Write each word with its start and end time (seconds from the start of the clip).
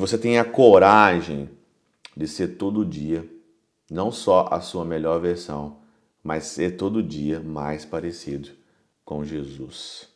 você 0.00 0.16
tenha 0.16 0.42
coragem 0.42 1.50
de 2.16 2.26
ser 2.26 2.56
todo 2.56 2.86
dia, 2.86 3.28
não 3.90 4.10
só 4.10 4.48
a 4.50 4.58
sua 4.58 4.82
melhor 4.82 5.20
versão, 5.20 5.76
mas 6.24 6.44
ser 6.44 6.78
todo 6.78 7.02
dia 7.02 7.38
mais 7.38 7.84
parecido 7.84 8.48
com 9.04 9.22
Jesus. 9.22 10.08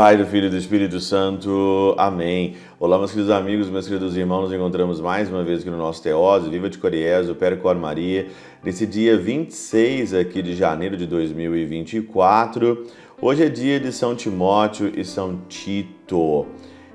Pai, 0.00 0.16
do 0.16 0.24
Filho 0.24 0.46
e 0.46 0.48
do 0.48 0.56
Espírito 0.56 0.98
Santo. 0.98 1.94
Amém. 1.98 2.54
Olá, 2.78 2.96
meus 2.96 3.10
queridos 3.10 3.30
amigos, 3.30 3.68
meus 3.68 3.86
queridos 3.86 4.16
irmãos. 4.16 4.44
Nos 4.44 4.52
encontramos 4.54 4.98
mais 4.98 5.28
uma 5.28 5.44
vez 5.44 5.60
aqui 5.60 5.68
no 5.68 5.76
nosso 5.76 6.02
Teóse, 6.02 6.48
Viva 6.48 6.70
de 6.70 6.78
Coriezo, 6.78 7.34
Percor 7.34 7.76
Maria, 7.76 8.26
nesse 8.64 8.86
dia 8.86 9.18
26 9.18 10.14
aqui 10.14 10.40
de 10.40 10.56
janeiro 10.56 10.96
de 10.96 11.06
2024. 11.06 12.86
Hoje 13.20 13.44
é 13.44 13.50
dia 13.50 13.78
de 13.78 13.92
São 13.92 14.14
Timóteo 14.14 14.90
e 14.96 15.04
São 15.04 15.38
Tito. 15.50 16.46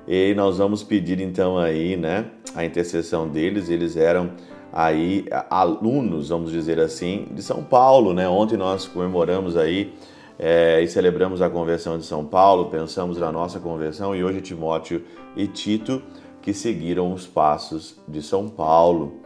E 0.08 0.34
nós 0.34 0.58
vamos 0.58 0.82
pedir 0.82 1.20
então 1.20 1.56
aí, 1.56 1.96
né, 1.96 2.24
a 2.56 2.64
intercessão 2.64 3.28
deles. 3.28 3.68
Eles 3.68 3.96
eram 3.96 4.32
aí 4.72 5.26
alunos, 5.48 6.30
vamos 6.30 6.50
dizer 6.50 6.80
assim, 6.80 7.28
de 7.30 7.40
São 7.40 7.62
Paulo, 7.62 8.12
né? 8.12 8.28
Ontem 8.28 8.56
nós 8.56 8.84
comemoramos 8.84 9.56
aí 9.56 9.92
é, 10.38 10.82
e 10.82 10.88
celebramos 10.88 11.40
a 11.40 11.48
conversão 11.48 11.98
de 11.98 12.04
São 12.04 12.24
Paulo, 12.24 12.66
pensamos 12.66 13.18
na 13.18 13.32
nossa 13.32 13.58
conversão 13.58 14.14
e 14.14 14.22
hoje 14.22 14.40
Timóteo 14.40 15.02
e 15.34 15.46
Tito 15.46 16.02
que 16.42 16.52
seguiram 16.52 17.12
os 17.12 17.26
passos 17.26 17.98
de 18.06 18.22
São 18.22 18.48
Paulo 18.48 19.20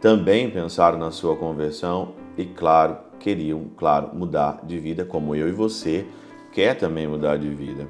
também 0.00 0.50
pensaram 0.50 0.98
na 0.98 1.10
sua 1.10 1.36
conversão 1.36 2.14
e 2.36 2.44
claro 2.44 2.98
queriam 3.18 3.70
claro 3.76 4.10
mudar 4.14 4.60
de 4.64 4.78
vida 4.78 5.04
como 5.04 5.34
eu 5.34 5.48
e 5.48 5.52
você 5.52 6.04
quer 6.52 6.74
também 6.74 7.06
mudar 7.06 7.38
de 7.38 7.48
vida. 7.48 7.88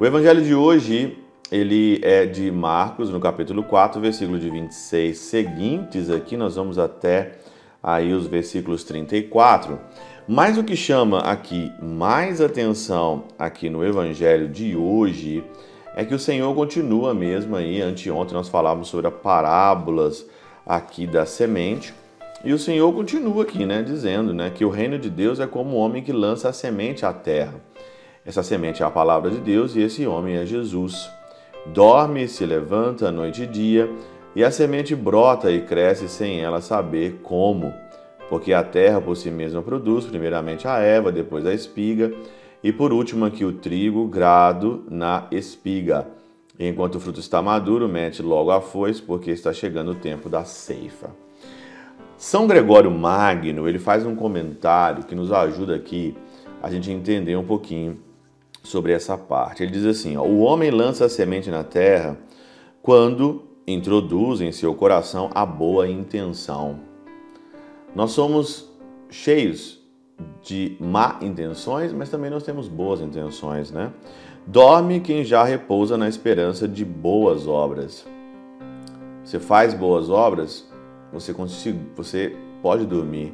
O 0.00 0.06
evangelho 0.06 0.42
de 0.42 0.54
hoje 0.54 1.18
ele 1.50 2.00
é 2.02 2.26
de 2.26 2.50
Marcos 2.50 3.10
no 3.10 3.20
capítulo 3.20 3.62
4 3.62 4.00
versículo 4.00 4.38
de 4.38 4.50
26 4.50 5.18
seguintes 5.18 6.10
aqui 6.10 6.36
nós 6.36 6.56
vamos 6.56 6.78
até 6.78 7.38
aí 7.82 8.12
os 8.12 8.26
versículos 8.26 8.82
34 8.82 9.78
mas 10.28 10.58
o 10.58 10.64
que 10.64 10.74
chama 10.74 11.20
aqui 11.20 11.72
mais 11.80 12.40
atenção 12.40 13.24
aqui 13.38 13.70
no 13.70 13.84
evangelho 13.84 14.48
de 14.48 14.76
hoje 14.76 15.44
é 15.94 16.04
que 16.04 16.14
o 16.14 16.18
Senhor 16.18 16.54
continua 16.54 17.14
mesmo 17.14 17.54
aí, 17.56 17.80
anteontem 17.80 18.34
nós 18.34 18.48
falávamos 18.48 18.88
sobre 18.88 19.06
as 19.06 19.14
parábolas 19.14 20.26
aqui 20.66 21.06
da 21.06 21.24
semente, 21.24 21.94
e 22.44 22.52
o 22.52 22.58
Senhor 22.58 22.92
continua 22.92 23.44
aqui, 23.44 23.64
né, 23.64 23.82
dizendo, 23.82 24.34
né, 24.34 24.50
que 24.54 24.64
o 24.64 24.68
reino 24.68 24.98
de 24.98 25.08
Deus 25.08 25.40
é 25.40 25.46
como 25.46 25.76
um 25.76 25.80
homem 25.80 26.02
que 26.02 26.12
lança 26.12 26.48
a 26.48 26.52
semente 26.52 27.06
à 27.06 27.12
terra. 27.12 27.54
Essa 28.24 28.42
semente 28.42 28.82
é 28.82 28.86
a 28.86 28.90
palavra 28.90 29.30
de 29.30 29.38
Deus 29.38 29.74
e 29.74 29.80
esse 29.80 30.06
homem 30.06 30.36
é 30.36 30.44
Jesus. 30.44 31.08
Dorme, 31.66 32.28
se 32.28 32.44
levanta 32.44 33.10
noite 33.10 33.44
e 33.44 33.46
dia, 33.46 33.88
e 34.34 34.44
a 34.44 34.50
semente 34.50 34.94
brota 34.94 35.50
e 35.50 35.62
cresce 35.62 36.08
sem 36.08 36.40
ela 36.40 36.60
saber 36.60 37.20
como 37.22 37.72
porque 38.28 38.52
a 38.52 38.62
terra 38.62 39.00
por 39.00 39.16
si 39.16 39.30
mesma 39.30 39.62
produz 39.62 40.04
primeiramente 40.06 40.66
a 40.66 40.78
erva, 40.78 41.12
depois 41.12 41.46
a 41.46 41.54
espiga, 41.54 42.12
e 42.62 42.72
por 42.72 42.92
último 42.92 43.24
aqui 43.24 43.44
o 43.44 43.52
trigo, 43.52 44.06
grado 44.06 44.84
na 44.90 45.26
espiga. 45.30 46.08
enquanto 46.58 46.94
o 46.94 47.00
fruto 47.00 47.20
está 47.20 47.42
maduro, 47.42 47.86
mete 47.88 48.22
logo 48.22 48.50
a 48.50 48.60
foice, 48.60 49.02
porque 49.02 49.30
está 49.30 49.52
chegando 49.52 49.90
o 49.90 49.94
tempo 49.94 50.28
da 50.28 50.44
ceifa. 50.44 51.10
São 52.16 52.46
Gregório 52.46 52.90
Magno, 52.90 53.68
ele 53.68 53.78
faz 53.78 54.06
um 54.06 54.16
comentário 54.16 55.04
que 55.04 55.14
nos 55.14 55.30
ajuda 55.30 55.74
aqui 55.74 56.16
a 56.62 56.70
gente 56.70 56.90
entender 56.90 57.36
um 57.36 57.44
pouquinho 57.44 57.98
sobre 58.62 58.92
essa 58.92 59.18
parte. 59.18 59.62
Ele 59.62 59.70
diz 59.70 59.84
assim: 59.84 60.16
ó, 60.16 60.22
o 60.22 60.40
homem 60.40 60.70
lança 60.70 61.04
a 61.04 61.08
semente 61.10 61.50
na 61.50 61.62
terra 61.62 62.16
quando 62.82 63.44
introduz 63.66 64.40
em 64.40 64.50
seu 64.50 64.74
coração 64.74 65.30
a 65.34 65.44
boa 65.44 65.88
intenção. 65.88 66.85
Nós 67.96 68.10
somos 68.10 68.68
cheios 69.08 69.80
de 70.42 70.76
má 70.78 71.18
intenções, 71.22 71.94
mas 71.94 72.10
também 72.10 72.30
nós 72.30 72.42
temos 72.42 72.68
boas 72.68 73.00
intenções, 73.00 73.70
né? 73.70 73.90
Dorme 74.46 75.00
quem 75.00 75.24
já 75.24 75.42
repousa 75.42 75.96
na 75.96 76.06
esperança 76.06 76.68
de 76.68 76.84
boas 76.84 77.48
obras. 77.48 78.06
Você 79.24 79.40
faz 79.40 79.72
boas 79.72 80.10
obras, 80.10 80.70
você, 81.10 81.34
você 81.96 82.36
pode 82.60 82.84
dormir. 82.84 83.32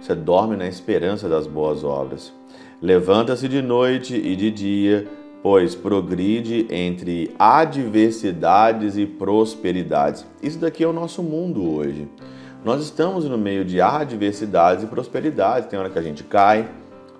Você 0.00 0.14
dorme 0.14 0.56
na 0.56 0.66
esperança 0.66 1.28
das 1.28 1.46
boas 1.46 1.84
obras. 1.84 2.32
Levanta-se 2.80 3.46
de 3.46 3.60
noite 3.60 4.16
e 4.16 4.34
de 4.34 4.50
dia, 4.50 5.06
pois 5.42 5.74
progride 5.74 6.66
entre 6.70 7.30
adversidades 7.38 8.96
e 8.96 9.04
prosperidades. 9.04 10.24
Isso 10.42 10.58
daqui 10.58 10.82
é 10.82 10.88
o 10.88 10.94
nosso 10.94 11.22
mundo 11.22 11.62
hoje. 11.70 12.08
Nós 12.64 12.82
estamos 12.82 13.24
no 13.24 13.38
meio 13.38 13.64
de 13.64 13.80
adversidades 13.80 14.82
e 14.82 14.86
prosperidades. 14.86 15.68
Tem 15.68 15.78
hora 15.78 15.88
que 15.88 15.98
a 15.98 16.02
gente 16.02 16.24
cai, 16.24 16.68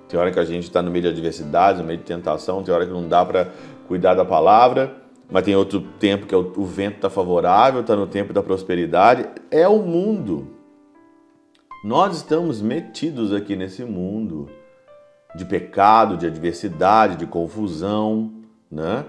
tem 0.08 0.18
hora 0.18 0.32
que 0.32 0.38
a 0.38 0.44
gente 0.44 0.64
está 0.64 0.82
no 0.82 0.90
meio 0.90 1.02
de 1.02 1.08
adversidades, 1.10 1.80
no 1.80 1.86
meio 1.86 1.98
de 1.98 2.04
tentação, 2.04 2.62
tem 2.62 2.74
hora 2.74 2.84
que 2.84 2.92
não 2.92 3.06
dá 3.06 3.24
para 3.24 3.48
cuidar 3.86 4.14
da 4.14 4.24
palavra, 4.24 4.96
mas 5.30 5.44
tem 5.44 5.54
outro 5.54 5.80
tempo 5.80 6.26
que 6.26 6.34
é 6.34 6.38
o, 6.38 6.52
o 6.56 6.64
vento 6.64 6.96
está 6.96 7.08
favorável, 7.08 7.82
está 7.82 7.94
no 7.94 8.06
tempo 8.06 8.32
da 8.32 8.42
prosperidade. 8.42 9.26
É 9.50 9.68
o 9.68 9.78
mundo. 9.78 10.48
Nós 11.84 12.16
estamos 12.16 12.60
metidos 12.60 13.32
aqui 13.32 13.54
nesse 13.54 13.84
mundo 13.84 14.48
de 15.36 15.44
pecado, 15.44 16.16
de 16.16 16.26
adversidade, 16.26 17.16
de 17.16 17.26
confusão, 17.26 18.32
né? 18.70 19.04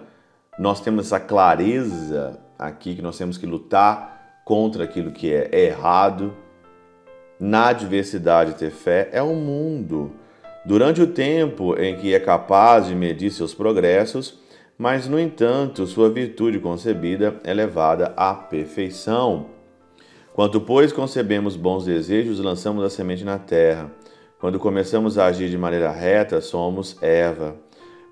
Nós 0.60 0.80
temos 0.80 1.08
essa 1.08 1.20
clareza 1.20 2.40
aqui 2.58 2.96
que 2.96 3.02
nós 3.02 3.18
temos 3.18 3.38
que 3.38 3.48
lutar 3.48 4.19
contra 4.50 4.84
aquilo 4.84 5.12
que 5.12 5.32
é 5.32 5.68
errado. 5.68 6.34
Na 7.40 7.68
adversidade, 7.68 8.56
ter 8.56 8.72
fé 8.72 9.08
é 9.12 9.22
o 9.22 9.36
mundo. 9.36 10.12
Durante 10.66 11.00
o 11.04 11.06
tempo 11.06 11.80
em 11.80 11.96
que 11.96 12.16
é 12.16 12.20
capaz 12.20 12.88
de 12.88 12.96
medir 12.96 13.30
seus 13.30 13.54
progressos, 13.54 14.40
mas, 14.76 15.08
no 15.08 15.20
entanto, 15.20 15.86
sua 15.86 16.10
virtude 16.10 16.58
concebida 16.58 17.40
é 17.44 17.54
levada 17.54 18.12
à 18.18 18.34
perfeição. 18.34 19.52
Quanto, 20.34 20.60
pois, 20.60 20.92
concebemos 20.92 21.56
bons 21.56 21.86
desejos, 21.86 22.40
lançamos 22.40 22.84
a 22.84 22.90
semente 22.90 23.24
na 23.24 23.38
terra. 23.38 23.92
Quando 24.40 24.58
começamos 24.58 25.20
a 25.20 25.28
agir 25.28 25.52
de 25.52 25.60
maneira 25.60 25.92
reta, 25.92 26.42
somos 26.42 26.98
erva. 27.04 27.56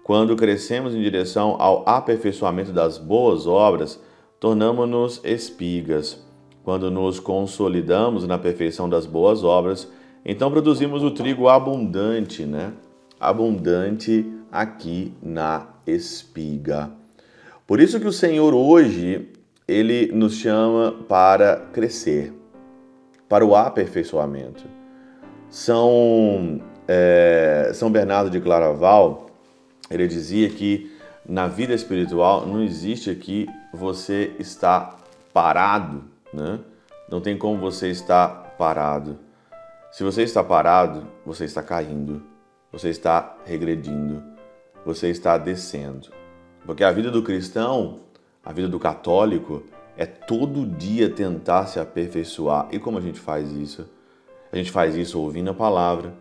Quando 0.03 0.35
crescemos 0.35 0.93
em 0.93 1.01
direção 1.01 1.55
ao 1.57 1.83
aperfeiçoamento 1.89 2.71
das 2.71 2.99
boas 2.99 3.47
obras, 3.47 3.99
tornamos-nos 4.39 5.19
espigas. 5.23 6.26
Quando 6.67 6.91
nos 6.91 7.17
consolidamos 7.17 8.27
na 8.27 8.37
perfeição 8.37 8.89
das 8.89 9.05
boas 9.05 9.41
obras, 9.41 9.89
então 10.25 10.51
produzimos 10.51 11.01
o 11.01 11.11
trigo 11.11 11.47
abundante, 11.47 12.43
né? 12.43 12.73
Abundante 13.17 14.29
aqui 14.51 15.13
na 15.23 15.65
espiga. 15.87 16.91
Por 17.65 17.79
isso 17.79 18.01
que 18.01 18.05
o 18.05 18.11
Senhor 18.11 18.53
hoje 18.53 19.29
ele 19.65 20.11
nos 20.11 20.33
chama 20.33 20.91
para 21.07 21.55
crescer, 21.71 22.33
para 23.29 23.45
o 23.45 23.55
aperfeiçoamento. 23.55 24.65
São 25.49 26.59
é, 26.85 27.71
São 27.73 27.89
Bernardo 27.89 28.29
de 28.29 28.41
Claraval 28.41 29.27
ele 29.89 30.05
dizia 30.05 30.49
que 30.49 30.91
na 31.25 31.47
vida 31.47 31.73
espiritual 31.73 32.45
não 32.45 32.61
existe 32.61 33.09
aqui 33.09 33.47
você 33.73 34.33
estar 34.37 34.97
parado 35.31 36.16
né? 36.33 36.59
Não 37.09 37.21
tem 37.21 37.37
como 37.37 37.59
você 37.59 37.89
estar 37.89 38.55
parado. 38.57 39.17
Se 39.91 40.03
você 40.03 40.23
está 40.23 40.43
parado, 40.43 41.07
você 41.25 41.45
está 41.45 41.63
caindo, 41.63 42.21
você 42.71 42.89
está 42.89 43.37
regredindo, 43.45 44.21
você 44.85 45.09
está 45.09 45.37
descendo. 45.37 46.09
Porque 46.65 46.83
a 46.83 46.91
vida 46.91 47.09
do 47.09 47.23
cristão, 47.23 48.01
a 48.43 48.51
vida 48.51 48.67
do 48.67 48.79
católico, 48.79 49.63
é 49.95 50.05
todo 50.05 50.65
dia 50.65 51.09
tentar 51.09 51.65
se 51.65 51.79
aperfeiçoar. 51.79 52.67
E 52.71 52.79
como 52.79 52.97
a 52.97 53.01
gente 53.01 53.19
faz 53.19 53.51
isso? 53.51 53.89
A 54.51 54.55
gente 54.55 54.71
faz 54.71 54.95
isso 54.95 55.19
ouvindo 55.19 55.49
a 55.49 55.53
palavra, 55.53 56.13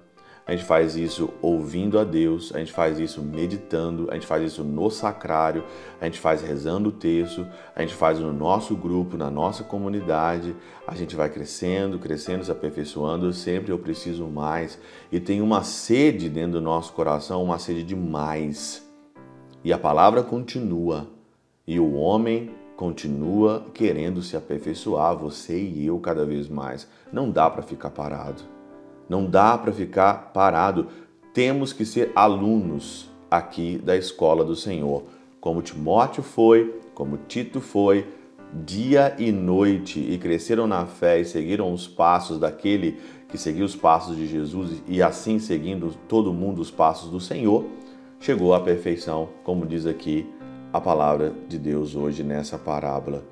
a 0.47 0.53
gente 0.53 0.63
faz 0.63 0.95
isso 0.95 1.31
ouvindo 1.43 1.99
a 1.99 2.05
Deus, 2.05 2.55
a 2.55 2.61
gente 2.61 2.73
faz 2.73 3.01
isso 3.01 3.21
meditando, 3.21 4.09
a 4.13 4.15
gente 4.15 4.29
faz 4.29 4.45
isso 4.45 4.63
no 4.63 4.89
sacrário, 4.91 5.65
a 6.01 6.05
gente 6.05 6.21
faz 6.21 6.41
rezando 6.41 6.91
o 6.91 6.93
texto, 6.93 7.45
a 7.75 7.81
gente 7.81 7.95
faz 7.95 8.21
no 8.21 8.33
nosso 8.33 8.77
grupo, 8.77 9.17
na 9.17 9.29
nossa 9.29 9.65
comunidade. 9.65 10.55
A 10.87 10.95
gente 10.95 11.17
vai 11.17 11.29
crescendo, 11.29 11.99
crescendo, 11.99 12.45
se 12.45 12.53
aperfeiçoando. 12.53 13.33
Sempre 13.33 13.73
eu 13.73 13.79
preciso 13.79 14.25
mais. 14.27 14.79
E 15.11 15.19
tem 15.19 15.43
uma 15.43 15.65
sede 15.65 16.29
dentro 16.29 16.53
do 16.53 16.61
nosso 16.61 16.93
coração, 16.93 17.43
uma 17.43 17.59
sede 17.59 17.83
de 17.83 17.97
mais. 17.97 18.89
E 19.65 19.73
a 19.73 19.79
palavra 19.79 20.23
continua. 20.23 21.09
E 21.67 21.81
o 21.81 21.95
homem 21.95 22.55
continua 22.77 23.67
querendo 23.75 24.23
se 24.23 24.37
aperfeiçoar, 24.37 25.17
você 25.17 25.59
e 25.59 25.85
eu 25.85 25.99
cada 25.99 26.25
vez 26.25 26.49
mais. 26.49 26.87
Não 27.13 27.29
dá 27.33 27.51
para 27.51 27.63
ficar 27.63 27.91
parado. 27.91 28.56
Não 29.09 29.25
dá 29.25 29.57
para 29.57 29.73
ficar 29.73 30.33
parado. 30.33 30.89
Temos 31.33 31.73
que 31.73 31.85
ser 31.85 32.13
alunos 32.15 33.11
aqui 33.31 33.79
da 33.79 33.97
escola 33.97 34.45
do 34.45 34.57
Senhor, 34.57 35.05
como 35.41 35.63
Timóteo 35.63 36.23
foi, 36.23 36.81
como 36.95 37.19
Tito 37.29 37.61
foi, 37.61 38.07
dia 38.65 39.15
e 39.19 39.31
noite, 39.31 40.01
e 40.01 40.17
cresceram 40.19 40.67
na 40.67 40.87
fé 40.87 41.21
e 41.21 41.25
seguiram 41.25 41.73
os 41.73 41.87
passos 41.87 42.39
daquele 42.39 42.99
que 43.29 43.37
seguiu 43.37 43.67
os 43.67 43.75
passos 43.75 44.17
de 44.17 44.27
Jesus 44.27 44.83
e 44.87 45.03
assim 45.03 45.39
seguindo 45.39 45.93
todo 46.09 46.33
mundo 46.33 46.61
os 46.61 46.71
passos 46.71 47.11
do 47.11 47.21
Senhor, 47.21 47.65
chegou 48.21 48.55
à 48.55 48.61
perfeição, 48.61 49.29
como 49.45 49.67
diz 49.67 49.85
aqui 49.85 50.27
a 50.73 50.81
palavra 50.81 51.33
de 51.49 51.59
Deus 51.59 51.95
hoje 51.95 52.23
nessa 52.23 52.57
parábola. 52.57 53.25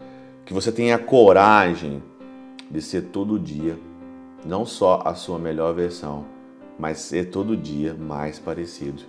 Que 0.45 0.53
você 0.53 0.71
tenha 0.71 0.99
coragem 0.99 2.03
de 2.71 2.83
ser 2.83 3.03
todo 3.05 3.39
dia 3.39 3.79
não 4.45 4.65
só 4.65 5.03
a 5.05 5.15
sua 5.15 5.39
melhor 5.39 5.75
versão, 5.75 6.25
mas 6.79 6.99
ser 6.99 7.27
todo 7.27 7.57
dia 7.57 7.95
mais 7.95 8.39
parecido 8.39 9.03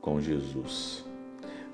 com 0.00 0.20
Jesus. 0.20 1.04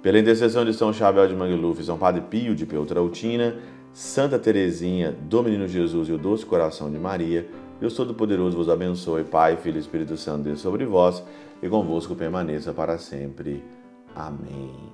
Pela 0.00 0.18
intercessão 0.18 0.64
de 0.64 0.72
São 0.74 0.92
Chabel 0.92 1.28
de 1.28 1.34
Mangluf, 1.34 1.82
São 1.84 1.98
Padre 1.98 2.22
Pio 2.22 2.54
de 2.54 2.66
Peltrautina, 2.66 3.56
Santa 3.92 4.38
Teresinha, 4.38 5.12
do 5.12 5.42
Menino 5.42 5.68
Jesus 5.68 6.08
e 6.08 6.12
o 6.12 6.18
Doce 6.18 6.46
Coração 6.46 6.90
de 6.90 6.98
Maria, 6.98 7.48
Deus 7.78 7.94
Todo-Poderoso 7.94 8.56
vos 8.56 8.68
abençoe, 8.68 9.24
Pai, 9.24 9.56
Filho 9.56 9.76
e 9.76 9.80
Espírito 9.80 10.16
Santo, 10.16 10.44
Deus 10.44 10.60
sobre 10.60 10.84
vós 10.84 11.22
e 11.62 11.68
convosco 11.68 12.14
permaneça 12.14 12.72
para 12.72 12.96
sempre. 12.96 13.62
Amém. 14.14 14.92